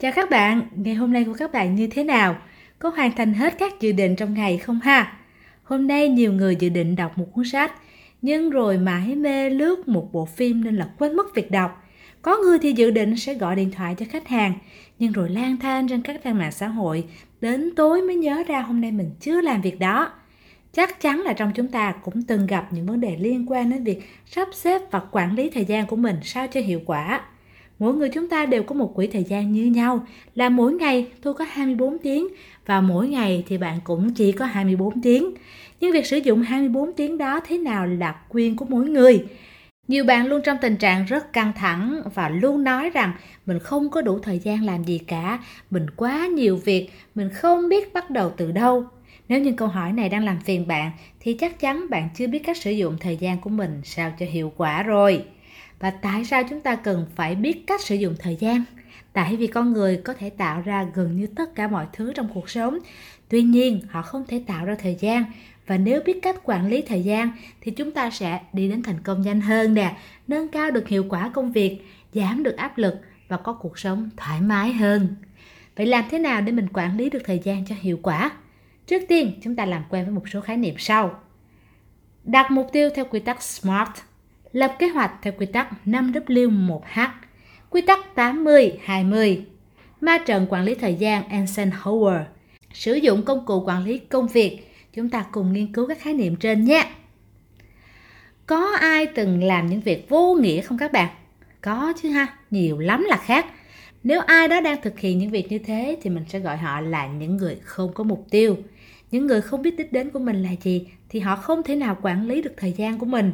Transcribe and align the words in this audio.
Chào 0.00 0.12
các 0.12 0.30
bạn, 0.30 0.62
ngày 0.76 0.94
hôm 0.94 1.12
nay 1.12 1.24
của 1.24 1.34
các 1.38 1.52
bạn 1.52 1.74
như 1.74 1.86
thế 1.86 2.04
nào? 2.04 2.36
Có 2.78 2.88
hoàn 2.88 3.12
thành 3.12 3.34
hết 3.34 3.54
các 3.58 3.80
dự 3.80 3.92
định 3.92 4.16
trong 4.16 4.34
ngày 4.34 4.58
không 4.58 4.80
ha? 4.80 5.12
Hôm 5.62 5.86
nay 5.86 6.08
nhiều 6.08 6.32
người 6.32 6.56
dự 6.56 6.68
định 6.68 6.96
đọc 6.96 7.18
một 7.18 7.26
cuốn 7.32 7.44
sách, 7.44 7.72
nhưng 8.22 8.50
rồi 8.50 8.78
mãi 8.78 9.14
mê 9.14 9.50
lướt 9.50 9.88
một 9.88 10.12
bộ 10.12 10.24
phim 10.24 10.64
nên 10.64 10.76
là 10.76 10.90
quên 10.98 11.16
mất 11.16 11.34
việc 11.34 11.50
đọc. 11.50 11.82
Có 12.22 12.36
người 12.36 12.58
thì 12.58 12.72
dự 12.72 12.90
định 12.90 13.16
sẽ 13.16 13.34
gọi 13.34 13.56
điện 13.56 13.70
thoại 13.70 13.94
cho 13.98 14.06
khách 14.10 14.28
hàng, 14.28 14.52
nhưng 14.98 15.12
rồi 15.12 15.30
lang 15.30 15.56
thang 15.56 15.88
trên 15.88 16.02
các 16.02 16.20
trang 16.24 16.38
mạng 16.38 16.52
xã 16.52 16.68
hội, 16.68 17.04
đến 17.40 17.70
tối 17.76 18.02
mới 18.02 18.16
nhớ 18.16 18.42
ra 18.46 18.60
hôm 18.60 18.80
nay 18.80 18.92
mình 18.92 19.10
chưa 19.20 19.40
làm 19.40 19.60
việc 19.60 19.78
đó. 19.78 20.12
Chắc 20.72 21.00
chắn 21.00 21.20
là 21.20 21.32
trong 21.32 21.52
chúng 21.54 21.68
ta 21.68 21.92
cũng 21.92 22.22
từng 22.22 22.46
gặp 22.46 22.72
những 22.72 22.86
vấn 22.86 23.00
đề 23.00 23.16
liên 23.16 23.46
quan 23.48 23.70
đến 23.70 23.84
việc 23.84 24.02
sắp 24.26 24.48
xếp 24.52 24.82
và 24.90 25.00
quản 25.10 25.34
lý 25.34 25.50
thời 25.50 25.64
gian 25.64 25.86
của 25.86 25.96
mình 25.96 26.16
sao 26.22 26.46
cho 26.46 26.60
hiệu 26.60 26.80
quả. 26.86 27.20
Mỗi 27.80 27.94
người 27.94 28.08
chúng 28.08 28.28
ta 28.28 28.46
đều 28.46 28.62
có 28.62 28.74
một 28.74 28.94
quỹ 28.94 29.06
thời 29.06 29.24
gian 29.24 29.52
như 29.52 29.66
nhau, 29.66 30.06
là 30.34 30.48
mỗi 30.48 30.72
ngày 30.72 31.06
tôi 31.22 31.34
có 31.34 31.44
24 31.50 31.98
tiếng 31.98 32.28
và 32.66 32.80
mỗi 32.80 33.08
ngày 33.08 33.44
thì 33.48 33.58
bạn 33.58 33.78
cũng 33.84 34.14
chỉ 34.14 34.32
có 34.32 34.44
24 34.44 35.02
tiếng. 35.02 35.34
Nhưng 35.80 35.92
việc 35.92 36.06
sử 36.06 36.16
dụng 36.16 36.42
24 36.42 36.92
tiếng 36.92 37.18
đó 37.18 37.40
thế 37.46 37.58
nào 37.58 37.86
là 37.86 38.14
quyền 38.28 38.56
của 38.56 38.64
mỗi 38.68 38.88
người. 38.88 39.24
Nhiều 39.88 40.04
bạn 40.04 40.26
luôn 40.26 40.40
trong 40.44 40.56
tình 40.60 40.76
trạng 40.76 41.04
rất 41.04 41.32
căng 41.32 41.52
thẳng 41.56 42.02
và 42.14 42.28
luôn 42.28 42.64
nói 42.64 42.90
rằng 42.90 43.12
mình 43.46 43.58
không 43.58 43.90
có 43.90 44.02
đủ 44.02 44.18
thời 44.18 44.38
gian 44.38 44.64
làm 44.64 44.84
gì 44.84 44.98
cả, 44.98 45.38
mình 45.70 45.86
quá 45.96 46.26
nhiều 46.26 46.56
việc, 46.64 46.88
mình 47.14 47.30
không 47.30 47.68
biết 47.68 47.92
bắt 47.92 48.10
đầu 48.10 48.32
từ 48.36 48.52
đâu. 48.52 48.84
Nếu 49.28 49.40
như 49.40 49.52
câu 49.56 49.68
hỏi 49.68 49.92
này 49.92 50.08
đang 50.08 50.24
làm 50.24 50.38
phiền 50.44 50.66
bạn 50.66 50.90
thì 51.20 51.34
chắc 51.34 51.60
chắn 51.60 51.90
bạn 51.90 52.08
chưa 52.14 52.26
biết 52.26 52.38
cách 52.38 52.56
sử 52.56 52.70
dụng 52.70 52.96
thời 53.00 53.16
gian 53.16 53.38
của 53.38 53.50
mình 53.50 53.80
sao 53.84 54.12
cho 54.18 54.26
hiệu 54.26 54.52
quả 54.56 54.82
rồi. 54.82 55.24
Và 55.80 55.90
tại 55.90 56.24
sao 56.24 56.42
chúng 56.50 56.60
ta 56.60 56.76
cần 56.76 57.06
phải 57.14 57.34
biết 57.34 57.66
cách 57.66 57.80
sử 57.80 57.94
dụng 57.94 58.14
thời 58.18 58.36
gian? 58.36 58.64
Tại 59.12 59.36
vì 59.36 59.46
con 59.46 59.72
người 59.72 59.96
có 59.96 60.14
thể 60.14 60.30
tạo 60.30 60.60
ra 60.60 60.86
gần 60.94 61.16
như 61.16 61.26
tất 61.26 61.54
cả 61.54 61.68
mọi 61.68 61.86
thứ 61.92 62.12
trong 62.14 62.28
cuộc 62.34 62.50
sống. 62.50 62.78
Tuy 63.28 63.42
nhiên, 63.42 63.80
họ 63.90 64.02
không 64.02 64.24
thể 64.28 64.42
tạo 64.46 64.64
ra 64.64 64.74
thời 64.74 64.96
gian. 65.00 65.24
Và 65.66 65.76
nếu 65.76 66.00
biết 66.06 66.22
cách 66.22 66.40
quản 66.44 66.68
lý 66.68 66.82
thời 66.82 67.02
gian 67.02 67.30
thì 67.60 67.70
chúng 67.70 67.92
ta 67.92 68.10
sẽ 68.10 68.40
đi 68.52 68.68
đến 68.68 68.82
thành 68.82 69.02
công 69.02 69.22
nhanh 69.22 69.40
hơn 69.40 69.74
nè, 69.74 69.96
nâng 70.28 70.48
cao 70.48 70.70
được 70.70 70.88
hiệu 70.88 71.04
quả 71.08 71.30
công 71.34 71.52
việc, 71.52 71.78
giảm 72.14 72.42
được 72.42 72.56
áp 72.56 72.78
lực 72.78 72.94
và 73.28 73.36
có 73.36 73.52
cuộc 73.52 73.78
sống 73.78 74.10
thoải 74.16 74.40
mái 74.40 74.72
hơn. 74.72 75.16
Vậy 75.76 75.86
làm 75.86 76.04
thế 76.10 76.18
nào 76.18 76.40
để 76.40 76.52
mình 76.52 76.66
quản 76.72 76.96
lý 76.96 77.10
được 77.10 77.22
thời 77.24 77.38
gian 77.38 77.64
cho 77.66 77.74
hiệu 77.80 77.98
quả? 78.02 78.30
Trước 78.86 79.02
tiên, 79.08 79.40
chúng 79.42 79.56
ta 79.56 79.66
làm 79.66 79.82
quen 79.88 80.04
với 80.04 80.14
một 80.14 80.28
số 80.28 80.40
khái 80.40 80.56
niệm 80.56 80.74
sau. 80.78 81.20
Đặt 82.24 82.50
mục 82.50 82.66
tiêu 82.72 82.90
theo 82.94 83.04
quy 83.04 83.20
tắc 83.20 83.42
SMART– 83.42 83.90
Lập 84.52 84.76
kế 84.78 84.88
hoạch 84.88 85.12
theo 85.22 85.32
quy 85.38 85.46
tắc 85.46 85.68
5W1H, 85.86 87.08
quy 87.70 87.80
tắc 87.80 87.98
80-20. 88.14 89.42
Ma 90.00 90.18
trận 90.18 90.46
quản 90.50 90.64
lý 90.64 90.74
thời 90.74 90.94
gian 90.94 91.28
Eisenhower. 91.28 92.22
Sử 92.72 92.94
dụng 92.94 93.22
công 93.22 93.46
cụ 93.46 93.62
quản 93.66 93.84
lý 93.84 93.98
công 93.98 94.28
việc. 94.28 94.58
Chúng 94.94 95.10
ta 95.10 95.26
cùng 95.32 95.52
nghiên 95.52 95.72
cứu 95.72 95.86
các 95.86 95.98
khái 96.00 96.14
niệm 96.14 96.36
trên 96.36 96.64
nhé. 96.64 96.90
Có 98.46 98.76
ai 98.80 99.06
từng 99.06 99.42
làm 99.42 99.66
những 99.66 99.80
việc 99.80 100.08
vô 100.08 100.34
nghĩa 100.34 100.60
không 100.60 100.78
các 100.78 100.92
bạn? 100.92 101.08
Có 101.60 101.92
chứ 102.02 102.08
ha, 102.08 102.26
nhiều 102.50 102.78
lắm 102.78 103.04
là 103.08 103.16
khác. 103.16 103.46
Nếu 104.02 104.20
ai 104.20 104.48
đó 104.48 104.60
đang 104.60 104.82
thực 104.82 104.98
hiện 104.98 105.18
những 105.18 105.30
việc 105.30 105.52
như 105.52 105.58
thế 105.58 105.96
thì 106.02 106.10
mình 106.10 106.24
sẽ 106.28 106.38
gọi 106.38 106.56
họ 106.56 106.80
là 106.80 107.06
những 107.06 107.36
người 107.36 107.56
không 107.62 107.92
có 107.92 108.04
mục 108.04 108.26
tiêu. 108.30 108.56
Những 109.10 109.26
người 109.26 109.40
không 109.40 109.62
biết 109.62 109.76
đích 109.78 109.92
đến 109.92 110.10
của 110.10 110.18
mình 110.18 110.42
là 110.42 110.50
gì 110.62 110.88
thì 111.08 111.20
họ 111.20 111.36
không 111.36 111.62
thể 111.62 111.76
nào 111.76 111.96
quản 112.02 112.28
lý 112.28 112.42
được 112.42 112.54
thời 112.56 112.72
gian 112.72 112.98
của 112.98 113.06
mình. 113.06 113.32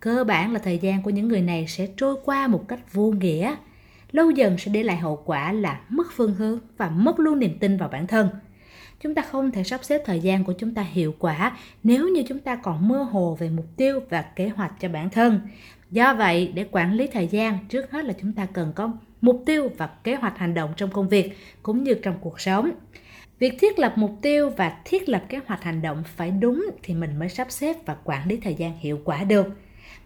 Cơ 0.00 0.24
bản 0.24 0.52
là 0.52 0.58
thời 0.58 0.78
gian 0.78 1.02
của 1.02 1.10
những 1.10 1.28
người 1.28 1.42
này 1.42 1.66
sẽ 1.68 1.86
trôi 1.96 2.16
qua 2.24 2.46
một 2.46 2.64
cách 2.68 2.92
vô 2.92 3.10
nghĩa. 3.10 3.54
Lâu 4.12 4.30
dần 4.30 4.58
sẽ 4.58 4.72
để 4.72 4.82
lại 4.82 4.96
hậu 4.96 5.22
quả 5.24 5.52
là 5.52 5.80
mất 5.88 6.06
phương 6.12 6.34
hướng 6.34 6.58
và 6.76 6.88
mất 6.88 7.20
luôn 7.20 7.38
niềm 7.38 7.58
tin 7.58 7.76
vào 7.76 7.88
bản 7.88 8.06
thân. 8.06 8.28
Chúng 9.00 9.14
ta 9.14 9.22
không 9.22 9.50
thể 9.50 9.64
sắp 9.64 9.84
xếp 9.84 10.02
thời 10.04 10.20
gian 10.20 10.44
của 10.44 10.52
chúng 10.58 10.74
ta 10.74 10.82
hiệu 10.82 11.14
quả 11.18 11.56
nếu 11.82 12.08
như 12.08 12.22
chúng 12.28 12.38
ta 12.38 12.56
còn 12.56 12.88
mơ 12.88 13.02
hồ 13.02 13.36
về 13.40 13.48
mục 13.48 13.66
tiêu 13.76 14.00
và 14.10 14.22
kế 14.22 14.48
hoạch 14.48 14.72
cho 14.80 14.88
bản 14.88 15.10
thân. 15.10 15.40
Do 15.90 16.14
vậy, 16.14 16.52
để 16.54 16.66
quản 16.70 16.92
lý 16.92 17.06
thời 17.06 17.26
gian, 17.26 17.58
trước 17.68 17.90
hết 17.90 18.04
là 18.04 18.12
chúng 18.20 18.32
ta 18.32 18.46
cần 18.46 18.72
có 18.76 18.92
mục 19.20 19.42
tiêu 19.46 19.70
và 19.76 19.86
kế 19.86 20.14
hoạch 20.14 20.38
hành 20.38 20.54
động 20.54 20.70
trong 20.76 20.90
công 20.90 21.08
việc 21.08 21.38
cũng 21.62 21.84
như 21.84 21.94
trong 21.94 22.14
cuộc 22.20 22.40
sống 22.40 22.70
việc 23.38 23.54
thiết 23.58 23.78
lập 23.78 23.92
mục 23.96 24.18
tiêu 24.22 24.50
và 24.50 24.76
thiết 24.84 25.08
lập 25.08 25.24
kế 25.28 25.40
hoạch 25.46 25.62
hành 25.62 25.82
động 25.82 26.02
phải 26.16 26.30
đúng 26.30 26.70
thì 26.82 26.94
mình 26.94 27.18
mới 27.18 27.28
sắp 27.28 27.50
xếp 27.50 27.76
và 27.86 27.96
quản 28.04 28.28
lý 28.28 28.36
thời 28.36 28.54
gian 28.54 28.78
hiệu 28.78 29.00
quả 29.04 29.24
được 29.24 29.46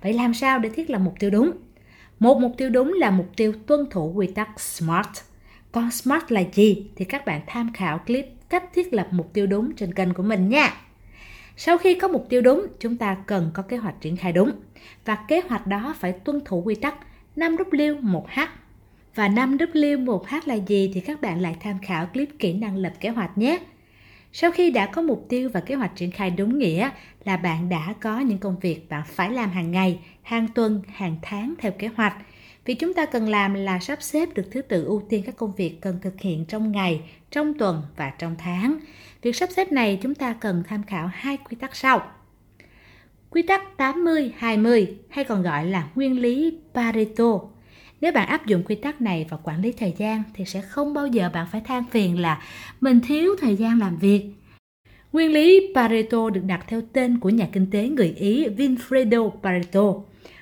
Vậy 0.02 0.12
làm 0.12 0.34
sao 0.34 0.58
để 0.58 0.68
thiết 0.68 0.90
lập 0.90 0.98
mục 0.98 1.14
tiêu 1.18 1.30
đúng? 1.30 1.50
Một 2.18 2.38
mục 2.38 2.54
tiêu 2.56 2.70
đúng 2.70 2.92
là 2.92 3.10
mục 3.10 3.26
tiêu 3.36 3.52
tuân 3.66 3.90
thủ 3.90 4.12
quy 4.14 4.26
tắc 4.26 4.60
SMART. 4.60 5.10
Còn 5.72 5.90
SMART 5.90 6.32
là 6.32 6.42
gì 6.52 6.86
thì 6.96 7.04
các 7.04 7.26
bạn 7.26 7.40
tham 7.46 7.72
khảo 7.72 7.98
clip 7.98 8.26
cách 8.48 8.64
thiết 8.74 8.92
lập 8.92 9.08
mục 9.10 9.30
tiêu 9.32 9.46
đúng 9.46 9.72
trên 9.76 9.94
kênh 9.94 10.14
của 10.14 10.22
mình 10.22 10.48
nha. 10.48 10.74
Sau 11.56 11.78
khi 11.78 11.94
có 11.94 12.08
mục 12.08 12.26
tiêu 12.28 12.40
đúng, 12.40 12.66
chúng 12.80 12.96
ta 12.96 13.16
cần 13.26 13.50
có 13.54 13.62
kế 13.62 13.76
hoạch 13.76 14.00
triển 14.00 14.16
khai 14.16 14.32
đúng. 14.32 14.52
Và 15.04 15.14
kế 15.28 15.40
hoạch 15.48 15.66
đó 15.66 15.94
phải 15.98 16.12
tuân 16.12 16.40
thủ 16.44 16.62
quy 16.64 16.74
tắc 16.74 16.94
5W 17.36 18.00
1H. 18.02 18.46
Và 19.14 19.28
5W 19.28 20.04
1H 20.04 20.40
là 20.44 20.54
gì 20.54 20.90
thì 20.94 21.00
các 21.00 21.20
bạn 21.20 21.40
lại 21.40 21.56
tham 21.60 21.78
khảo 21.82 22.06
clip 22.06 22.28
kỹ 22.38 22.52
năng 22.52 22.76
lập 22.76 22.92
kế 23.00 23.08
hoạch 23.08 23.38
nhé. 23.38 23.58
Sau 24.32 24.50
khi 24.50 24.70
đã 24.70 24.86
có 24.86 25.02
mục 25.02 25.26
tiêu 25.28 25.50
và 25.52 25.60
kế 25.60 25.74
hoạch 25.74 25.96
triển 25.96 26.10
khai 26.10 26.30
đúng 26.30 26.58
nghĩa 26.58 26.90
là 27.24 27.36
bạn 27.36 27.68
đã 27.68 27.94
có 28.00 28.20
những 28.20 28.38
công 28.38 28.58
việc 28.60 28.88
bạn 28.88 29.02
phải 29.06 29.30
làm 29.30 29.50
hàng 29.50 29.70
ngày, 29.70 29.98
hàng 30.22 30.48
tuần, 30.54 30.82
hàng 30.88 31.16
tháng 31.22 31.54
theo 31.58 31.72
kế 31.72 31.88
hoạch. 31.96 32.14
Vì 32.64 32.74
chúng 32.74 32.94
ta 32.94 33.06
cần 33.06 33.28
làm 33.28 33.54
là 33.54 33.78
sắp 33.78 34.02
xếp 34.02 34.28
được 34.34 34.48
thứ 34.50 34.62
tự 34.62 34.84
ưu 34.84 35.02
tiên 35.08 35.22
các 35.26 35.36
công 35.36 35.52
việc 35.56 35.80
cần 35.80 35.98
thực 36.02 36.20
hiện 36.20 36.44
trong 36.44 36.72
ngày, 36.72 37.00
trong 37.30 37.54
tuần 37.58 37.82
và 37.96 38.10
trong 38.10 38.34
tháng. 38.38 38.78
Việc 39.22 39.36
sắp 39.36 39.48
xếp 39.50 39.72
này 39.72 39.98
chúng 40.02 40.14
ta 40.14 40.32
cần 40.40 40.62
tham 40.68 40.82
khảo 40.82 41.10
hai 41.12 41.36
quy 41.36 41.56
tắc 41.60 41.76
sau. 41.76 42.02
Quy 43.30 43.42
tắc 43.42 43.62
80-20 43.78 44.86
hay 45.08 45.24
còn 45.24 45.42
gọi 45.42 45.66
là 45.66 45.88
nguyên 45.94 46.20
lý 46.20 46.58
Pareto 46.74 47.40
nếu 48.00 48.12
bạn 48.12 48.28
áp 48.28 48.46
dụng 48.46 48.62
quy 48.62 48.74
tắc 48.74 49.00
này 49.00 49.26
vào 49.30 49.40
quản 49.42 49.62
lý 49.62 49.72
thời 49.72 49.94
gian 49.96 50.22
thì 50.34 50.44
sẽ 50.44 50.60
không 50.60 50.94
bao 50.94 51.06
giờ 51.06 51.30
bạn 51.34 51.46
phải 51.52 51.60
than 51.60 51.84
phiền 51.90 52.20
là 52.20 52.42
mình 52.80 53.00
thiếu 53.00 53.36
thời 53.40 53.56
gian 53.56 53.78
làm 53.78 53.96
việc. 53.96 54.26
Nguyên 55.12 55.32
lý 55.32 55.72
Pareto 55.74 56.30
được 56.30 56.44
đặt 56.46 56.64
theo 56.66 56.80
tên 56.92 57.18
của 57.18 57.28
nhà 57.28 57.48
kinh 57.52 57.70
tế 57.70 57.88
người 57.88 58.14
Ý 58.18 58.48
Vinfredo 58.48 59.30
Pareto. 59.42 59.94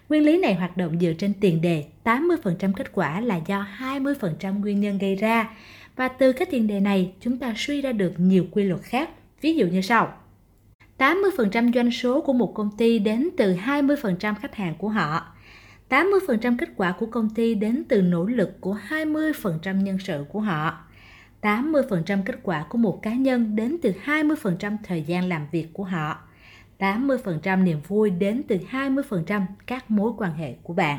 Nguyên 0.09 0.23
lý 0.23 0.39
này 0.39 0.55
hoạt 0.55 0.77
động 0.77 0.99
dựa 1.01 1.13
trên 1.13 1.33
tiền 1.41 1.61
đề 1.61 1.85
80% 2.05 2.73
kết 2.77 2.93
quả 2.93 3.21
là 3.21 3.41
do 3.47 3.67
20% 3.79 4.61
nguyên 4.61 4.81
nhân 4.81 4.99
gây 4.99 5.15
ra. 5.15 5.51
Và 5.97 6.09
từ 6.09 6.33
các 6.33 6.49
tiền 6.51 6.67
đề 6.67 6.81
này, 6.81 7.13
chúng 7.21 7.39
ta 7.39 7.55
suy 7.57 7.81
ra 7.81 7.93
được 7.93 8.13
nhiều 8.17 8.47
quy 8.51 8.65
luật 8.65 8.83
khác. 8.83 9.11
Ví 9.41 9.55
dụ 9.55 9.67
như 9.67 9.81
sau. 9.81 10.13
80% 10.99 11.73
doanh 11.73 11.91
số 11.91 12.21
của 12.21 12.33
một 12.33 12.55
công 12.55 12.71
ty 12.79 12.99
đến 12.99 13.29
từ 13.37 13.55
20% 13.55 14.35
khách 14.35 14.55
hàng 14.55 14.75
của 14.79 14.89
họ. 14.89 15.35
80% 15.89 16.57
kết 16.59 16.69
quả 16.77 16.93
của 16.93 17.07
công 17.07 17.31
ty 17.31 17.55
đến 17.55 17.85
từ 17.89 18.03
nỗ 18.03 18.25
lực 18.25 18.61
của 18.61 18.77
20% 18.89 19.83
nhân 19.83 19.99
sự 19.99 20.25
của 20.29 20.41
họ. 20.41 20.85
80% 21.43 22.23
kết 22.25 22.37
quả 22.43 22.67
của 22.69 22.79
một 22.79 23.03
cá 23.03 23.13
nhân 23.13 23.57
đến 23.57 23.77
từ 23.83 23.93
20% 24.05 24.77
thời 24.83 25.03
gian 25.03 25.29
làm 25.29 25.47
việc 25.53 25.67
của 25.73 25.85
họ. 25.85 26.19
80% 26.79 27.65
niềm 27.65 27.81
vui 27.89 28.11
đến 28.11 28.43
từ 28.49 28.59
20% 28.71 29.43
các 29.67 29.91
mối 29.91 30.13
quan 30.19 30.33
hệ 30.35 30.55
của 30.63 30.75
bạn. 30.75 30.99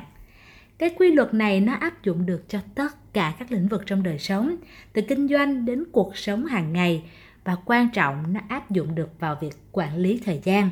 Cái 0.77 0.89
quy 0.97 1.11
luật 1.11 1.33
này 1.33 1.61
nó 1.61 1.73
áp 1.73 2.03
dụng 2.03 2.25
được 2.25 2.43
cho 2.47 2.59
tất 2.75 3.13
cả 3.13 3.33
các 3.39 3.51
lĩnh 3.51 3.67
vực 3.67 3.83
trong 3.85 4.03
đời 4.03 4.19
sống, 4.19 4.55
từ 4.93 5.01
kinh 5.01 5.27
doanh 5.27 5.65
đến 5.65 5.83
cuộc 5.91 6.17
sống 6.17 6.45
hàng 6.45 6.73
ngày 6.73 7.03
và 7.43 7.55
quan 7.65 7.89
trọng 7.93 8.33
nó 8.33 8.39
áp 8.47 8.71
dụng 8.71 8.95
được 8.95 9.19
vào 9.19 9.37
việc 9.41 9.53
quản 9.71 9.97
lý 9.97 10.21
thời 10.25 10.41
gian. 10.43 10.69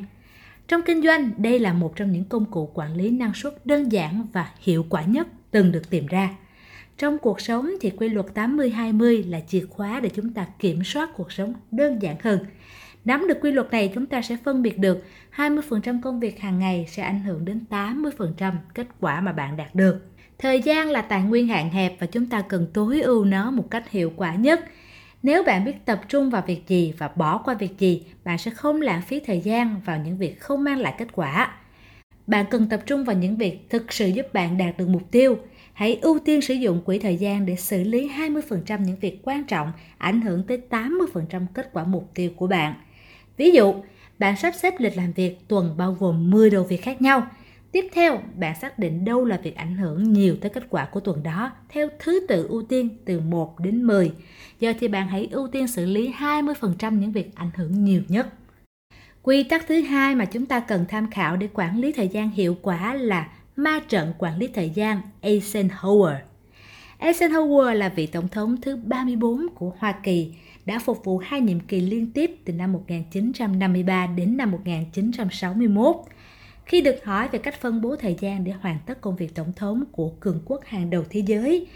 Trong 0.68 0.82
kinh 0.82 1.04
doanh, 1.04 1.32
đây 1.38 1.60
là 1.60 1.74
một 1.74 1.96
trong 1.96 2.12
những 2.12 2.24
công 2.24 2.46
cụ 2.46 2.72
quản 2.74 2.96
lý 2.96 3.10
năng 3.10 3.34
suất 3.34 3.66
đơn 3.66 3.92
giản 3.92 4.28
và 4.34 4.52
hiệu 4.60 4.86
quả 4.90 5.04
nhất 5.04 5.28
từng 5.52 5.72
được 5.72 5.90
tìm 5.90 6.06
ra. 6.06 6.30
Trong 6.98 7.18
cuộc 7.18 7.42
sống 7.42 7.72
thì 7.82 7.90
quy 7.90 8.10
luật 8.10 8.25
80-20 8.34 9.30
là 9.30 9.40
chìa 9.48 9.66
khóa 9.69 10.00
để 10.00 10.10
chúng 10.10 10.34
ta 10.34 10.46
kiểm 10.60 10.84
soát 10.84 11.10
cuộc 11.16 11.31
sống 11.31 11.54
đơn 11.72 12.02
giản 12.02 12.16
hơn. 12.24 12.40
Nắm 13.06 13.28
được 13.28 13.38
quy 13.42 13.52
luật 13.52 13.72
này 13.72 13.92
chúng 13.96 14.06
ta 14.06 14.22
sẽ 14.22 14.38
phân 14.44 14.62
biệt 14.62 14.78
được 14.78 15.04
20% 15.36 16.02
công 16.02 16.19
việc 16.19 16.40
hàng 16.40 16.60
ngày 16.60 16.86
sẽ 16.90 17.04
ảnh 17.04 17.20
hưởng 17.20 17.46
đến 17.46 17.66
80% 17.70 18.54
kết 18.74 18.88
quả 19.00 19.22
mà 19.22 19.31
bạn 19.31 19.58
đạt 19.58 19.75
được. 19.75 20.00
Thời 20.38 20.62
gian 20.62 20.90
là 20.90 21.02
tài 21.02 21.22
nguyên 21.22 21.48
hạn 21.48 21.70
hẹp 21.70 21.96
và 22.00 22.08
chúng 22.08 22.25
ta 22.25 22.42
cần 22.42 22.68
tối 22.74 23.02
ưu 23.02 23.25
nó 23.25 23.52
một 23.52 23.72
cách 23.72 23.92
hiệu 23.92 24.13
quả 24.16 24.36
nhất– 24.36 24.66
nếu 25.24 25.44
bạn 25.44 25.66
biết 25.66 25.86
tập 25.86 26.02
trung 26.08 26.30
vào 26.30 26.44
việc 26.48 26.68
gì 26.68 26.94
và 26.98 27.08
bỏ 27.08 27.38
qua 27.38 27.54
việc 27.54 27.80
gì, 27.80 28.04
bạn 28.24 28.38
sẽ 28.38 28.52
không 28.52 28.81
lãng 28.81 29.02
phí 29.02 29.19
thời 29.19 29.42
gian 29.42 29.81
vào 29.86 29.98
những 30.06 30.18
việc 30.18 30.40
không 30.42 30.64
mang 30.64 30.80
lại 30.80 30.96
kết 30.98 31.08
quả. 31.14 31.54
Bạn 32.28 32.46
cần 32.50 32.69
tập 32.69 32.81
trung 32.86 33.04
vào 33.04 33.16
những 33.16 33.38
việc 33.38 33.69
thực 33.69 33.94
sự 33.94 34.08
giúp 34.08 34.34
bạn 34.34 34.58
đạt 34.58 34.78
được 34.78 34.88
mục 34.90 35.12
tiêu. 35.12 35.38
Hãy 35.74 36.00
ưu 36.02 36.19
tiên 36.19 36.42
sử 36.42 36.54
dụng 36.54 36.81
quỹ 36.81 37.00
thời 37.00 37.18
gian 37.18 37.46
để 37.46 37.56
xử 37.56 37.84
lý 37.84 38.10
20% 38.10 38.84
những 38.84 38.96
việc 39.02 39.19
quan 39.24 39.44
trọng, 39.44 39.72
ảnh 39.98 40.22
hưởng 40.22 40.44
tới 40.44 40.62
80% 40.69 41.46
kết 41.54 41.70
quả 41.74 41.84
mục 41.84 42.12
tiêu 42.13 42.31
của 42.36 42.48
bạn. 42.48 42.74
Ví 43.38 43.52
dụ, 43.52 43.75
bạn 44.20 44.38
sắp 44.38 44.54
xếp 44.56 44.74
lịch 44.78 44.98
làm 44.98 45.12
việc 45.12 45.38
tuần 45.48 45.78
bao 45.78 45.98
gồm 46.00 46.31
10 46.31 46.50
đầu 46.50 46.63
việc 46.63 46.81
khác 46.84 47.02
nhau. 47.02 47.28
Tiếp 47.72 47.88
theo, 47.94 48.22
bạn 48.36 48.56
xác 48.62 48.80
định 48.80 49.06
đâu 49.06 49.25
là 49.25 49.38
việc 49.38 49.56
ảnh 49.56 49.78
hưởng 49.78 50.14
nhiều 50.14 50.36
tới 50.42 50.50
kết 50.50 50.64
quả 50.69 50.86
của 50.86 51.00
tuần 51.00 51.24
đó 51.24 51.52
theo 51.69 51.88
thứ 52.00 52.25
tự 52.28 52.48
ưu 52.48 52.64
tiên 52.64 52.90
từ 53.06 53.19
1 53.19 53.60
đến 53.60 53.84
10. 53.84 54.12
Giờ 54.60 54.74
thì 54.80 54.88
bạn 54.88 55.08
hãy 55.08 55.28
ưu 55.31 55.48
tiên 55.48 55.68
xử 55.68 55.86
lý 55.86 56.12
20% 56.19 57.00
những 57.00 57.12
việc 57.12 57.36
ảnh 57.36 57.52
hưởng 57.56 57.84
nhiều 57.84 58.02
nhất. 58.08 58.28
Quy 59.24 59.44
tắc 59.44 59.68
thứ 59.68 59.81
hai 59.81 60.16
mà 60.16 60.25
chúng 60.25 60.46
ta 60.46 60.60
cần 60.60 60.86
tham 60.90 61.12
khảo 61.12 61.38
để 61.38 61.48
quản 61.54 61.80
lý 61.80 61.92
thời 61.92 62.08
gian 62.08 62.30
hiệu 62.30 62.58
quả 62.62 62.94
là 62.94 63.30
ma 63.56 63.80
trận 63.90 64.13
quản 64.18 64.38
lý 64.38 64.48
thời 64.48 64.70
gian 64.70 65.02
Eisenhower. 65.22 66.16
Eisenhower 67.00 67.74
là 67.74 67.90
vị 67.90 68.08
tổng 68.08 68.28
thống 68.28 68.62
thứ 68.62 68.75
34 68.75 69.48
của 69.56 69.74
Hoa 69.80 69.92
Kỳ, 69.92 70.34
đã 70.66 70.80
phục 70.80 71.06
vụ 71.06 71.18
hai 71.18 71.42
nhiệm 71.42 71.60
kỳ 71.60 71.81
liên 71.81 72.12
tiếp 72.12 72.31
từ 72.46 72.54
năm 72.54 72.74
1953 72.74 74.08
đến 74.08 74.38
năm 74.38 74.52
1961. 74.52 75.96
Khi 76.68 76.81
được 76.81 77.06
hỏi 77.06 77.30
về 77.31 77.40
cách 77.40 77.62
phân 77.62 77.81
bố 77.81 77.96
thời 77.96 78.16
gian 78.19 78.44
để 78.44 78.52
hoàn 78.52 78.78
tất 78.86 79.02
công 79.02 79.16
việc 79.16 79.36
tổng 79.36 79.54
thống 79.56 79.84
của 79.92 80.10
cường 80.19 80.42
quốc 80.46 80.66
hàng 80.66 80.90
đầu 80.90 81.04
thế 81.10 81.19
giới, 81.19 81.68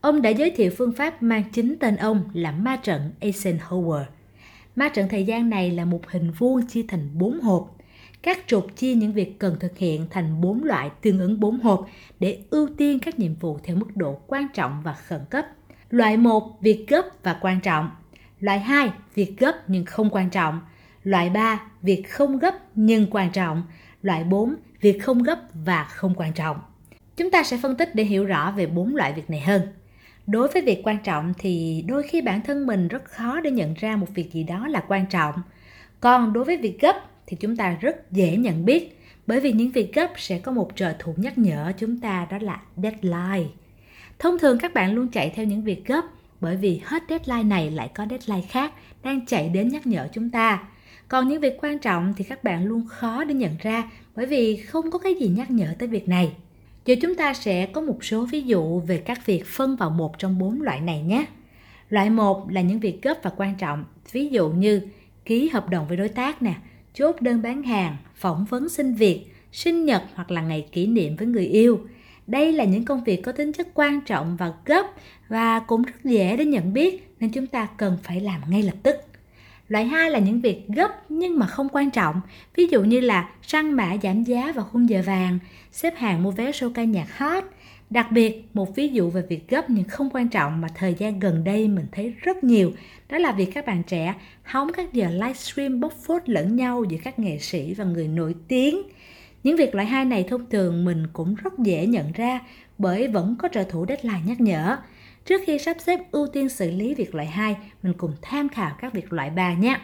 ông 0.00 0.22
đã 0.22 0.30
giới 0.30 0.50
thiệu 0.50 0.70
phương 0.78 0.92
pháp 0.92 1.22
mang 1.22 1.42
chính 1.52 1.76
tên 1.80 1.96
ông 1.96 2.24
là 2.32 2.52
ma 2.52 2.76
trận 2.76 3.12
Eisenhower. 3.20 4.04
Ma 4.76 4.88
trận 4.88 5.08
thời 5.08 5.24
gian 5.24 5.50
này 5.50 5.70
là 5.70 5.84
một 5.84 6.00
hình 6.08 6.30
vuông 6.30 6.66
chia 6.66 6.84
thành 6.88 7.08
4 7.14 7.40
hộp. 7.40 7.76
Các 8.22 8.38
trục 8.46 8.76
chia 8.76 8.94
những 8.94 9.12
việc 9.12 9.38
cần 9.38 9.56
thực 9.60 9.78
hiện 9.78 10.06
thành 10.10 10.40
4 10.40 10.64
loại 10.64 10.90
tương 11.02 11.20
ứng 11.20 11.40
4 11.40 11.60
hộp 11.60 11.86
để 12.20 12.38
ưu 12.50 12.68
tiên 12.76 12.98
các 12.98 13.18
nhiệm 13.18 13.34
vụ 13.34 13.58
theo 13.62 13.76
mức 13.76 13.96
độ 13.96 14.20
quan 14.26 14.46
trọng 14.54 14.82
và 14.84 14.92
khẩn 14.92 15.20
cấp. 15.30 15.46
Loại 15.90 16.16
1, 16.16 16.58
việc 16.60 16.86
gấp 16.88 17.02
và 17.22 17.38
quan 17.40 17.60
trọng. 17.60 17.90
Loại 18.40 18.58
2, 18.58 18.90
việc 19.14 19.34
gấp 19.38 19.54
nhưng 19.66 19.84
không 19.84 20.10
quan 20.10 20.30
trọng. 20.30 20.60
Loại 21.02 21.30
3, 21.30 21.60
việc 21.82 22.10
không 22.10 22.38
gấp 22.38 22.54
nhưng 22.74 23.06
quan 23.10 23.30
trọng. 23.30 23.62
Loại 24.02 24.24
4, 24.24 24.54
việc 24.80 25.02
không 25.02 25.22
gấp 25.22 25.38
và 25.54 25.84
không 25.84 26.14
quan 26.16 26.32
trọng. 26.32 26.60
Chúng 27.16 27.30
ta 27.30 27.42
sẽ 27.42 27.56
phân 27.62 27.76
tích 27.76 27.94
để 27.94 28.04
hiểu 28.04 28.24
rõ 28.24 28.52
về 28.56 28.66
bốn 28.66 28.96
loại 28.96 29.12
việc 29.12 29.30
này 29.30 29.40
hơn. 29.40 29.62
Đối 30.26 30.48
với 30.48 30.62
việc 30.62 30.80
quan 30.84 30.98
trọng 31.04 31.34
thì 31.38 31.84
đôi 31.88 32.02
khi 32.02 32.20
bản 32.20 32.40
thân 32.40 32.66
mình 32.66 32.88
rất 32.88 33.04
khó 33.04 33.40
để 33.40 33.50
nhận 33.50 33.74
ra 33.74 33.96
một 33.96 34.06
việc 34.14 34.32
gì 34.32 34.44
đó 34.44 34.68
là 34.68 34.84
quan 34.88 35.06
trọng. 35.06 35.34
Còn 36.00 36.32
đối 36.32 36.44
với 36.44 36.56
việc 36.56 36.80
gấp 36.80 36.96
thì 37.26 37.36
chúng 37.40 37.56
ta 37.56 37.76
rất 37.80 38.12
dễ 38.12 38.36
nhận 38.36 38.64
biết 38.64 39.00
bởi 39.26 39.40
vì 39.40 39.52
những 39.52 39.70
việc 39.70 39.94
gấp 39.94 40.10
sẽ 40.16 40.38
có 40.38 40.52
một 40.52 40.70
trợ 40.76 40.94
thủ 40.98 41.14
nhắc 41.16 41.38
nhở 41.38 41.72
chúng 41.78 42.00
ta 42.00 42.26
đó 42.30 42.38
là 42.40 42.60
deadline. 42.76 43.50
Thông 44.18 44.38
thường 44.38 44.58
các 44.58 44.74
bạn 44.74 44.94
luôn 44.94 45.08
chạy 45.08 45.32
theo 45.36 45.44
những 45.44 45.64
việc 45.64 45.86
gấp 45.86 46.04
bởi 46.40 46.56
vì 46.56 46.80
hết 46.84 47.02
deadline 47.08 47.42
này 47.42 47.70
lại 47.70 47.90
có 47.94 48.06
deadline 48.10 48.46
khác 48.48 48.72
đang 49.02 49.26
chạy 49.26 49.48
đến 49.48 49.68
nhắc 49.68 49.86
nhở 49.86 50.08
chúng 50.12 50.30
ta. 50.30 50.62
Còn 51.12 51.28
những 51.28 51.40
việc 51.40 51.58
quan 51.62 51.78
trọng 51.78 52.14
thì 52.16 52.24
các 52.24 52.44
bạn 52.44 52.64
luôn 52.64 52.86
khó 52.88 53.24
để 53.24 53.34
nhận 53.34 53.56
ra 53.62 53.90
bởi 54.16 54.26
vì 54.26 54.56
không 54.56 54.90
có 54.90 54.98
cái 54.98 55.14
gì 55.14 55.28
nhắc 55.28 55.50
nhở 55.50 55.74
tới 55.78 55.88
việc 55.88 56.08
này. 56.08 56.32
Giờ 56.84 56.94
chúng 57.02 57.14
ta 57.14 57.34
sẽ 57.34 57.66
có 57.66 57.80
một 57.80 58.04
số 58.04 58.26
ví 58.26 58.42
dụ 58.42 58.80
về 58.80 58.98
các 58.98 59.26
việc 59.26 59.46
phân 59.46 59.76
vào 59.76 59.90
một 59.90 60.18
trong 60.18 60.38
bốn 60.38 60.62
loại 60.62 60.80
này 60.80 61.02
nhé. 61.02 61.24
Loại 61.88 62.10
một 62.10 62.50
là 62.50 62.60
những 62.60 62.80
việc 62.80 63.02
gấp 63.02 63.14
và 63.22 63.30
quan 63.36 63.54
trọng, 63.54 63.84
ví 64.12 64.28
dụ 64.28 64.50
như 64.50 64.80
ký 65.24 65.48
hợp 65.48 65.68
đồng 65.68 65.88
với 65.88 65.96
đối 65.96 66.08
tác 66.08 66.42
nè, 66.42 66.54
chốt 66.94 67.20
đơn 67.20 67.42
bán 67.42 67.62
hàng, 67.62 67.96
phỏng 68.14 68.44
vấn 68.44 68.68
xin 68.68 68.94
việc, 68.94 69.26
sinh 69.52 69.84
nhật 69.84 70.02
hoặc 70.14 70.30
là 70.30 70.42
ngày 70.42 70.66
kỷ 70.72 70.86
niệm 70.86 71.16
với 71.16 71.26
người 71.26 71.46
yêu. 71.46 71.80
Đây 72.26 72.52
là 72.52 72.64
những 72.64 72.84
công 72.84 73.04
việc 73.04 73.22
có 73.22 73.32
tính 73.32 73.52
chất 73.52 73.68
quan 73.74 74.00
trọng 74.00 74.36
và 74.36 74.52
gấp 74.64 74.86
và 75.28 75.58
cũng 75.58 75.82
rất 75.82 76.04
dễ 76.04 76.36
để 76.36 76.44
nhận 76.44 76.72
biết 76.72 77.14
nên 77.20 77.30
chúng 77.30 77.46
ta 77.46 77.68
cần 77.76 77.98
phải 78.02 78.20
làm 78.20 78.40
ngay 78.48 78.62
lập 78.62 78.76
tức. 78.82 79.11
Loại 79.72 79.84
2 79.84 80.10
là 80.10 80.18
những 80.18 80.40
việc 80.40 80.68
gấp 80.68 80.90
nhưng 81.08 81.38
mà 81.38 81.46
không 81.46 81.68
quan 81.72 81.90
trọng, 81.90 82.20
ví 82.56 82.66
dụ 82.66 82.82
như 82.82 83.00
là 83.00 83.30
săn 83.42 83.72
mã 83.72 83.96
giảm 84.02 84.24
giá 84.24 84.52
vào 84.52 84.64
khung 84.64 84.88
giờ 84.88 85.02
vàng, 85.06 85.38
xếp 85.72 85.94
hàng 85.96 86.22
mua 86.22 86.30
vé 86.30 86.50
show 86.50 86.72
ca 86.72 86.84
nhạc 86.84 87.18
hot. 87.18 87.44
Đặc 87.90 88.12
biệt, 88.12 88.48
một 88.54 88.76
ví 88.76 88.88
dụ 88.88 89.10
về 89.10 89.22
việc 89.28 89.48
gấp 89.48 89.70
nhưng 89.70 89.84
không 89.84 90.10
quan 90.12 90.28
trọng 90.28 90.60
mà 90.60 90.68
thời 90.74 90.94
gian 90.98 91.20
gần 91.20 91.44
đây 91.44 91.68
mình 91.68 91.86
thấy 91.92 92.14
rất 92.22 92.44
nhiều, 92.44 92.72
đó 93.08 93.18
là 93.18 93.32
việc 93.32 93.50
các 93.54 93.66
bạn 93.66 93.82
trẻ 93.82 94.14
hóng 94.42 94.72
các 94.72 94.92
giờ 94.92 95.08
livestream 95.10 95.80
bóc 95.80 95.92
phốt 96.06 96.22
lẫn 96.28 96.56
nhau 96.56 96.84
giữa 96.88 96.98
các 97.04 97.18
nghệ 97.18 97.38
sĩ 97.38 97.74
và 97.74 97.84
người 97.84 98.08
nổi 98.08 98.34
tiếng. 98.48 98.82
Những 99.42 99.56
việc 99.56 99.74
loại 99.74 99.86
2 99.86 100.04
này 100.04 100.24
thông 100.28 100.50
thường 100.50 100.84
mình 100.84 101.06
cũng 101.12 101.34
rất 101.34 101.58
dễ 101.58 101.86
nhận 101.86 102.12
ra 102.12 102.40
bởi 102.78 103.08
vẫn 103.08 103.36
có 103.38 103.48
trợ 103.48 103.64
thủ 103.64 103.86
deadline 103.88 104.20
nhắc 104.26 104.40
nhở. 104.40 104.76
Trước 105.24 105.40
khi 105.46 105.58
sắp 105.58 105.76
xếp 105.80 106.00
ưu 106.12 106.26
tiên 106.26 106.48
xử 106.48 106.70
lý 106.70 106.94
việc 106.94 107.14
loại 107.14 107.26
2, 107.26 107.56
mình 107.82 107.92
cùng 107.96 108.12
tham 108.22 108.48
khảo 108.48 108.76
các 108.80 108.92
việc 108.92 109.12
loại 109.12 109.30
3 109.30 109.54
nhé. 109.54 109.80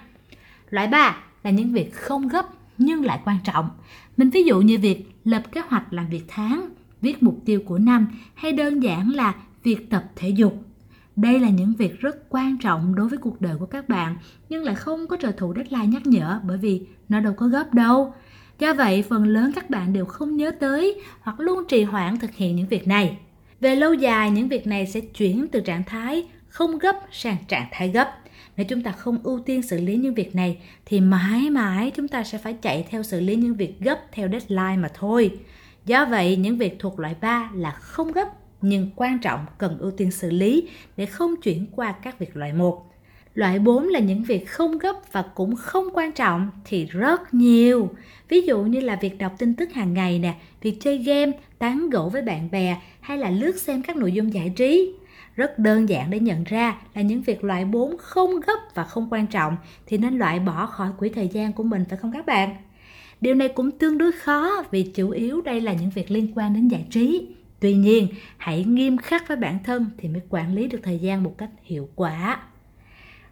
Loại 0.70 0.86
3 0.86 1.16
là 1.42 1.50
những 1.50 1.72
việc 1.72 1.94
không 1.94 2.28
gấp 2.28 2.46
nhưng 2.78 3.04
lại 3.04 3.20
quan 3.24 3.38
trọng. 3.44 3.70
Mình 4.16 4.30
ví 4.30 4.42
dụ 4.42 4.60
như 4.60 4.78
việc 4.78 5.04
lập 5.24 5.42
kế 5.52 5.60
hoạch 5.68 5.92
làm 5.92 6.08
việc 6.08 6.24
tháng, 6.28 6.68
viết 7.00 7.22
mục 7.22 7.38
tiêu 7.44 7.62
của 7.66 7.78
năm 7.78 8.06
hay 8.34 8.52
đơn 8.52 8.82
giản 8.82 9.10
là 9.10 9.34
việc 9.62 9.90
tập 9.90 10.04
thể 10.16 10.28
dục. 10.28 10.62
Đây 11.16 11.40
là 11.40 11.48
những 11.48 11.72
việc 11.78 12.00
rất 12.00 12.16
quan 12.28 12.58
trọng 12.58 12.94
đối 12.94 13.08
với 13.08 13.18
cuộc 13.18 13.40
đời 13.40 13.56
của 13.58 13.66
các 13.66 13.88
bạn 13.88 14.16
nhưng 14.48 14.64
lại 14.64 14.74
không 14.74 15.06
có 15.06 15.16
trợ 15.16 15.32
thủ 15.32 15.54
deadline 15.56 15.86
nhắc 15.86 16.06
nhở 16.06 16.40
bởi 16.44 16.58
vì 16.58 16.82
nó 17.08 17.20
đâu 17.20 17.32
có 17.36 17.46
gấp 17.46 17.74
đâu. 17.74 18.14
Do 18.58 18.74
vậy, 18.74 19.04
phần 19.08 19.24
lớn 19.24 19.52
các 19.54 19.70
bạn 19.70 19.92
đều 19.92 20.04
không 20.04 20.36
nhớ 20.36 20.50
tới 20.50 21.00
hoặc 21.20 21.40
luôn 21.40 21.64
trì 21.68 21.82
hoãn 21.82 22.18
thực 22.18 22.34
hiện 22.34 22.56
những 22.56 22.68
việc 22.68 22.86
này. 22.86 23.18
Về 23.60 23.76
lâu 23.76 23.94
dài, 23.94 24.30
những 24.30 24.48
việc 24.48 24.66
này 24.66 24.86
sẽ 24.86 25.00
chuyển 25.00 25.46
từ 25.52 25.60
trạng 25.60 25.84
thái 25.84 26.26
không 26.48 26.78
gấp 26.78 26.96
sang 27.12 27.36
trạng 27.48 27.66
thái 27.72 27.88
gấp. 27.88 28.18
Nếu 28.56 28.66
chúng 28.68 28.82
ta 28.82 28.92
không 28.92 29.18
ưu 29.22 29.40
tiên 29.40 29.62
xử 29.62 29.80
lý 29.80 29.96
những 29.96 30.14
việc 30.14 30.34
này 30.34 30.58
thì 30.86 31.00
mãi 31.00 31.50
mãi 31.50 31.92
chúng 31.94 32.08
ta 32.08 32.24
sẽ 32.24 32.38
phải 32.38 32.52
chạy 32.52 32.86
theo 32.90 33.02
xử 33.02 33.20
lý 33.20 33.36
những 33.36 33.54
việc 33.54 33.80
gấp 33.80 33.98
theo 34.12 34.28
deadline 34.28 34.76
mà 34.76 34.88
thôi. 34.94 35.38
Do 35.84 36.04
vậy, 36.04 36.36
những 36.36 36.58
việc 36.58 36.76
thuộc 36.78 36.98
loại 36.98 37.14
3 37.20 37.50
là 37.54 37.70
không 37.70 38.12
gấp 38.12 38.28
nhưng 38.62 38.90
quan 38.96 39.18
trọng 39.18 39.46
cần 39.58 39.78
ưu 39.78 39.90
tiên 39.90 40.10
xử 40.10 40.30
lý 40.30 40.68
để 40.96 41.06
không 41.06 41.34
chuyển 41.42 41.66
qua 41.76 41.92
các 41.92 42.18
việc 42.18 42.36
loại 42.36 42.52
1. 42.52 42.84
Loại 43.38 43.58
4 43.58 43.88
là 43.88 44.00
những 44.00 44.22
việc 44.22 44.48
không 44.48 44.78
gấp 44.78 44.96
và 45.12 45.22
cũng 45.34 45.56
không 45.56 45.88
quan 45.94 46.12
trọng 46.12 46.50
thì 46.64 46.84
rất 46.84 47.34
nhiều. 47.34 47.90
Ví 48.28 48.40
dụ 48.40 48.62
như 48.62 48.80
là 48.80 48.96
việc 48.96 49.18
đọc 49.18 49.32
tin 49.38 49.54
tức 49.54 49.72
hàng 49.72 49.94
ngày 49.94 50.18
nè, 50.18 50.34
việc 50.62 50.76
chơi 50.80 50.98
game, 50.98 51.32
tán 51.58 51.90
gẫu 51.90 52.08
với 52.08 52.22
bạn 52.22 52.50
bè 52.50 52.80
hay 53.00 53.18
là 53.18 53.30
lướt 53.30 53.56
xem 53.56 53.82
các 53.82 53.96
nội 53.96 54.12
dung 54.12 54.34
giải 54.34 54.52
trí. 54.56 54.94
Rất 55.36 55.58
đơn 55.58 55.88
giản 55.88 56.10
để 56.10 56.20
nhận 56.20 56.44
ra 56.44 56.78
là 56.94 57.02
những 57.02 57.22
việc 57.22 57.44
loại 57.44 57.64
4 57.64 57.96
không 57.98 58.40
gấp 58.40 58.58
và 58.74 58.84
không 58.84 59.08
quan 59.10 59.26
trọng 59.26 59.56
thì 59.86 59.98
nên 59.98 60.18
loại 60.18 60.38
bỏ 60.38 60.66
khỏi 60.66 60.88
quỹ 60.98 61.08
thời 61.08 61.28
gian 61.28 61.52
của 61.52 61.62
mình 61.62 61.84
phải 61.88 61.98
không 61.98 62.12
các 62.12 62.26
bạn? 62.26 62.56
Điều 63.20 63.34
này 63.34 63.48
cũng 63.48 63.70
tương 63.70 63.98
đối 63.98 64.12
khó 64.12 64.64
vì 64.70 64.82
chủ 64.82 65.10
yếu 65.10 65.40
đây 65.40 65.60
là 65.60 65.72
những 65.72 65.90
việc 65.90 66.10
liên 66.10 66.32
quan 66.34 66.54
đến 66.54 66.68
giải 66.68 66.84
trí. 66.90 67.26
Tuy 67.60 67.74
nhiên, 67.74 68.08
hãy 68.36 68.64
nghiêm 68.64 68.96
khắc 68.96 69.28
với 69.28 69.36
bản 69.36 69.58
thân 69.64 69.86
thì 69.98 70.08
mới 70.08 70.22
quản 70.30 70.54
lý 70.54 70.66
được 70.66 70.80
thời 70.82 70.98
gian 70.98 71.22
một 71.22 71.34
cách 71.38 71.50
hiệu 71.62 71.88
quả. 71.94 72.42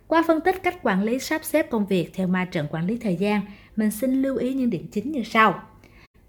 Qua 0.09 0.25
phân 0.27 0.41
tích 0.41 0.63
cách 0.63 0.83
quản 0.83 1.03
lý 1.03 1.19
sắp 1.19 1.45
xếp 1.45 1.71
công 1.71 1.87
việc 1.87 2.11
theo 2.15 2.27
ma 2.27 2.45
trận 2.45 2.67
quản 2.71 2.87
lý 2.87 2.97
thời 2.97 3.17
gian, 3.17 3.41
mình 3.77 3.91
xin 3.91 4.23
lưu 4.23 4.37
ý 4.37 4.55
những 4.55 4.71
điểm 4.71 4.87
chính 4.93 5.13
như 5.13 5.23
sau. 5.25 5.63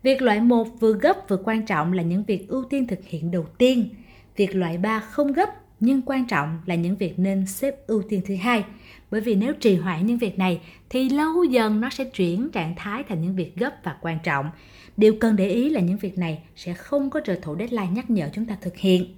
Việc 0.03 0.21
loại 0.21 0.41
1 0.41 0.67
vừa 0.79 0.93
gấp 0.93 1.29
vừa 1.29 1.37
quan 1.43 1.65
trọng 1.65 1.93
là 1.93 2.03
những 2.03 2.23
việc 2.23 2.47
ưu 2.47 2.63
tiên 2.63 2.87
thực 2.87 2.99
hiện 3.05 3.31
đầu 3.31 3.45
tiên. 3.57 3.89
Việc 4.35 4.55
loại 4.55 4.77
3 4.77 4.99
không 4.99 5.33
gấp 5.33 5.49
nhưng 5.79 6.01
quan 6.05 6.25
trọng 6.27 6.59
là 6.65 6.75
những 6.75 6.95
việc 6.95 7.19
nên 7.19 7.47
xếp 7.47 7.87
ưu 7.87 8.01
tiên 8.01 8.21
thứ 8.25 8.35
hai. 8.35 8.65
Bởi 9.11 9.21
vì 9.21 9.35
nếu 9.35 9.53
trì 9.53 9.75
hoãn 9.75 10.05
những 10.05 10.17
việc 10.17 10.37
này 10.37 10.61
thì 10.89 11.09
lâu 11.09 11.43
dần 11.43 11.81
nó 11.81 11.89
sẽ 11.89 12.03
chuyển 12.03 12.49
trạng 12.49 12.73
thái 12.75 13.03
thành 13.03 13.21
những 13.21 13.35
việc 13.35 13.55
gấp 13.55 13.71
và 13.83 13.97
quan 14.01 14.17
trọng. 14.23 14.49
Điều 14.97 15.13
cần 15.19 15.35
để 15.35 15.49
ý 15.49 15.69
là 15.69 15.81
những 15.81 15.97
việc 15.97 16.17
này 16.17 16.39
sẽ 16.55 16.73
không 16.73 17.09
có 17.09 17.19
trợ 17.25 17.35
thủ 17.41 17.55
deadline 17.59 17.89
nhắc 17.93 18.09
nhở 18.09 18.29
chúng 18.33 18.45
ta 18.45 18.57
thực 18.61 18.77
hiện. 18.77 19.15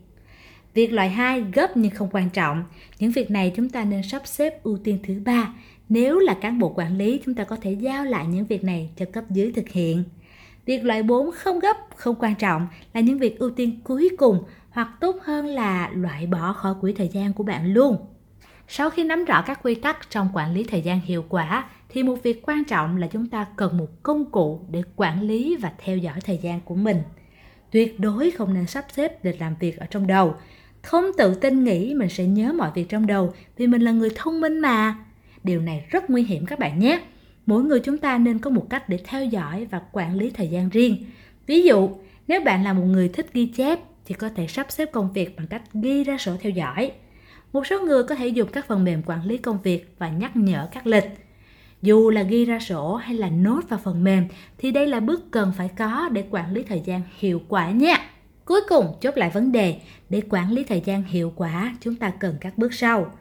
Việc 0.74 0.94
loại 0.94 1.10
2 1.10 1.44
gấp 1.54 1.78
nhưng 1.78 1.92
không 1.92 2.10
quan 2.12 2.30
trọng. 2.30 2.64
Những 3.00 3.12
việc 3.12 3.32
này 3.32 3.54
chúng 3.56 3.70
ta 3.70 3.84
nên 3.84 4.04
sắp 4.04 4.22
xếp 4.26 4.64
ưu 4.64 4.78
tiên 4.78 5.00
thứ 5.04 5.22
ba. 5.26 5.54
Nếu 5.90 6.20
là 6.20 6.34
cán 6.34 6.60
bộ 6.60 6.74
quản 6.76 6.98
lý, 6.98 7.22
chúng 7.26 7.36
ta 7.36 7.44
có 7.44 7.56
thể 7.56 7.72
giao 7.72 8.06
lại 8.06 8.28
những 8.28 8.46
việc 8.46 8.64
này 8.64 8.90
cho 8.98 9.06
cấp 9.14 9.24
dưới 9.30 9.52
thực 9.52 9.70
hiện. 9.70 10.04
Việc 10.66 10.86
loại 10.86 11.04
4 11.04 11.32
không 11.32 11.60
gấp, 11.60 11.78
không 11.96 12.16
quan 12.20 12.36
trọng 12.36 12.68
là 12.94 13.02
những 13.02 13.20
việc 13.20 13.40
ưu 13.40 13.50
tiên 13.50 13.80
cuối 13.84 14.10
cùng 14.18 14.44
hoặc 14.70 14.90
tốt 15.00 15.16
hơn 15.22 15.46
là 15.46 15.90
loại 15.94 16.28
bỏ 16.28 16.54
khỏi 16.54 16.74
quỹ 16.82 16.94
thời 16.94 17.08
gian 17.08 17.34
của 17.34 17.44
bạn 17.44 17.74
luôn. 17.74 17.98
Sau 18.68 18.90
khi 18.90 19.04
nắm 19.04 19.26
rõ 19.26 19.42
các 19.42 19.60
quy 19.64 19.76
tắc 19.76 20.10
trong 20.10 20.30
quản 20.34 20.54
lý 20.54 20.64
thời 20.64 20.82
gian 20.82 21.00
hiệu 21.00 21.26
quả 21.30 21.70
thì 21.90 22.04
một 22.04 22.24
việc 22.24 22.42
quan 22.46 22.64
trọng 22.64 22.98
là 22.98 23.08
chúng 23.08 23.30
ta 23.30 23.46
cần 23.56 23.78
một 23.78 23.88
công 24.04 24.32
cụ 24.32 24.62
để 24.70 24.82
quản 24.96 25.22
lý 25.22 25.56
và 25.56 25.72
theo 25.78 25.98
dõi 25.98 26.22
thời 26.22 26.38
gian 26.38 26.62
của 26.62 26.76
mình. 26.76 26.98
Tuyệt 27.72 28.00
đối 28.00 28.32
không 28.32 28.54
nên 28.54 28.68
sắp 28.68 28.86
xếp 28.94 29.26
lịch 29.26 29.42
làm 29.42 29.56
việc 29.60 29.78
ở 29.78 29.86
trong 29.86 30.08
đầu 30.08 30.36
không 30.84 31.06
tự 31.18 31.36
tin 31.36 31.64
nghĩ 31.64 31.94
mình 31.94 32.10
sẽ 32.10 32.26
nhớ 32.26 32.54
mọi 32.54 32.72
việc 32.76 32.90
trong 32.90 33.08
đầu 33.08 33.34
vì 33.58 33.68
mình 33.68 33.82
là 33.82 33.92
người 33.92 34.10
thông 34.16 34.42
minh 34.42 34.60
mà. 34.60 34.96
Điều 35.44 35.62
này 35.62 35.86
rất 35.90 36.10
nguy 36.10 36.24
hiểm 36.24 36.46
các 36.46 36.60
bạn 36.60 36.80
nhé. 36.80 37.02
Mỗi 37.46 37.64
người 37.64 37.80
chúng 37.80 37.98
ta 37.98 38.18
nên 38.18 38.40
có 38.40 38.50
một 38.50 38.68
cách 38.70 38.90
để 38.90 39.00
theo 39.04 39.26
dõi 39.26 39.68
và 39.72 39.82
quản 39.92 40.16
lý 40.16 40.30
thời 40.30 40.48
gian 40.48 40.70
riêng. 40.70 41.06
Ví 41.48 41.64
dụ, 41.64 41.90
nếu 42.28 42.42
bạn 42.42 42.64
là 42.64 42.74
một 42.74 42.84
người 42.84 43.10
thích 43.10 43.34
ghi 43.34 43.46
chép 43.46 43.80
thì 44.06 44.16
có 44.16 44.30
thể 44.30 44.48
sắp 44.48 44.66
xếp 44.70 44.92
công 44.92 45.14
việc 45.14 45.38
bằng 45.38 45.48
cách 45.48 45.62
ghi 45.74 46.04
ra 46.04 46.18
sổ 46.18 46.32
theo 46.42 46.52
dõi. 46.52 46.92
Một 47.54 47.68
số 47.68 47.80
người 47.82 48.04
có 48.04 48.16
thể 48.16 48.28
dùng 48.28 48.50
các 48.52 48.68
phần 48.68 48.84
mềm 48.84 49.02
quản 49.06 49.26
lý 49.26 49.38
công 49.38 49.62
việc 49.64 49.96
và 49.98 50.10
nhắc 50.10 50.36
nhở 50.36 50.68
các 50.72 50.88
lịch. 50.88 51.06
Dù 51.82 52.10
là 52.10 52.24
ghi 52.24 52.46
ra 52.46 52.60
sổ 52.60 52.96
hay 52.96 53.16
là 53.16 53.30
nốt 53.30 53.62
vào 53.70 53.80
phần 53.84 54.04
mềm 54.04 54.28
thì 54.58 54.72
đây 54.72 54.88
là 54.88 55.00
bước 55.00 55.32
cần 55.32 55.52
phải 55.58 55.70
có 55.78 56.10
để 56.12 56.24
quản 56.30 56.54
lý 56.54 56.64
thời 56.64 56.82
gian 56.86 57.02
hiệu 57.18 57.42
quả 57.48 57.72
nha. 57.72 58.09
Cuối 58.50 58.62
cùng 58.70 58.94
chốt 59.02 59.18
lại 59.18 59.30
vấn 59.30 59.52
đề, 59.52 59.76
để 60.10 60.22
quản 60.30 60.52
lý 60.52 60.64
thời 60.64 60.82
gian 60.86 61.04
hiệu 61.04 61.34
quả 61.36 61.76
chúng 61.82 61.96
ta 61.96 62.12
cần 62.20 62.38
các 62.42 62.58
bước 62.58 62.74
sau. 62.74 63.14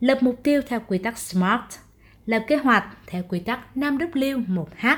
Lập 0.00 0.18
mục 0.20 0.40
tiêu 0.42 0.62
theo 0.68 0.80
quy 0.88 0.98
tắc 0.98 1.18
SMART, 1.18 1.64
lập 2.26 2.44
kế 2.46 2.56
hoạch 2.56 2.84
theo 3.06 3.22
quy 3.28 3.40
tắc 3.40 3.60
5W 3.74 4.46
1H, 4.46 4.96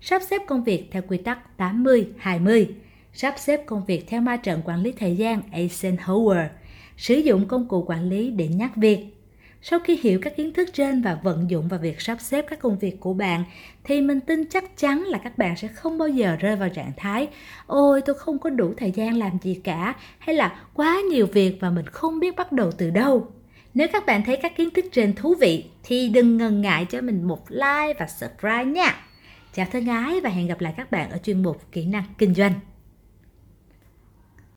sắp 0.00 0.22
xếp 0.30 0.42
công 0.46 0.64
việc 0.64 0.88
theo 0.90 1.02
quy 1.08 1.18
tắc 1.18 1.38
80-20, 1.58 2.66
sắp 3.12 3.34
xếp 3.38 3.66
công 3.66 3.84
việc 3.84 4.04
theo 4.08 4.20
ma 4.20 4.36
trận 4.36 4.62
quản 4.64 4.82
lý 4.82 4.92
thời 4.92 5.16
gian 5.16 5.40
Eisenhower, 5.52 6.46
sử 6.96 7.14
dụng 7.14 7.48
công 7.48 7.68
cụ 7.68 7.84
quản 7.88 8.08
lý 8.08 8.30
để 8.30 8.48
nhắc 8.48 8.76
việc. 8.76 9.13
Sau 9.66 9.78
khi 9.78 9.98
hiểu 10.02 10.18
các 10.22 10.36
kiến 10.36 10.52
thức 10.52 10.68
trên 10.72 11.02
và 11.02 11.18
vận 11.22 11.50
dụng 11.50 11.68
vào 11.68 11.80
việc 11.80 12.00
sắp 12.00 12.20
xếp 12.20 12.44
các 12.48 12.58
công 12.58 12.78
việc 12.78 13.00
của 13.00 13.14
bạn, 13.14 13.44
thì 13.84 14.00
mình 14.00 14.20
tin 14.20 14.44
chắc 14.50 14.76
chắn 14.76 15.02
là 15.02 15.18
các 15.18 15.38
bạn 15.38 15.56
sẽ 15.56 15.68
không 15.68 15.98
bao 15.98 16.08
giờ 16.08 16.36
rơi 16.40 16.56
vào 16.56 16.68
trạng 16.68 16.92
thái, 16.96 17.28
ôi, 17.66 18.02
tôi 18.06 18.16
không 18.18 18.38
có 18.38 18.50
đủ 18.50 18.74
thời 18.76 18.90
gian 18.90 19.16
làm 19.16 19.38
gì 19.42 19.60
cả, 19.64 19.94
hay 20.18 20.34
là 20.34 20.60
quá 20.74 21.00
nhiều 21.10 21.26
việc 21.26 21.56
và 21.60 21.70
mình 21.70 21.86
không 21.86 22.20
biết 22.20 22.36
bắt 22.36 22.52
đầu 22.52 22.72
từ 22.72 22.90
đâu. 22.90 23.28
Nếu 23.74 23.88
các 23.92 24.06
bạn 24.06 24.24
thấy 24.24 24.36
các 24.36 24.56
kiến 24.56 24.70
thức 24.70 24.84
trên 24.92 25.14
thú 25.14 25.34
vị, 25.40 25.64
thì 25.82 26.08
đừng 26.08 26.36
ngần 26.36 26.60
ngại 26.60 26.86
cho 26.90 27.00
mình 27.00 27.22
một 27.22 27.50
like 27.50 27.94
và 27.98 28.06
subscribe 28.06 28.64
nha. 28.64 28.96
Chào 29.54 29.66
thân 29.72 29.86
ái 29.86 30.20
và 30.20 30.30
hẹn 30.30 30.46
gặp 30.46 30.60
lại 30.60 30.74
các 30.76 30.90
bạn 30.90 31.10
ở 31.10 31.18
chuyên 31.18 31.42
mục 31.42 31.72
kỹ 31.72 31.86
năng 31.86 32.04
kinh 32.18 32.34
doanh. 32.34 32.52